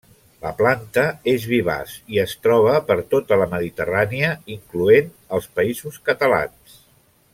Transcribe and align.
La 0.43 0.51
planta 0.59 1.03
és 1.33 1.43
vivaç 1.51 1.91
i 2.15 2.21
es 2.23 2.33
troba 2.47 2.79
per 2.87 2.97
tota 3.11 3.39
la 3.43 3.49
mediterrània 3.53 4.33
incloent 4.57 5.13
els 5.39 5.51
Països 5.61 6.01
Catalans. 6.11 6.81